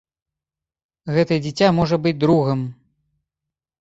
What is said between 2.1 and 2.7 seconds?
другам.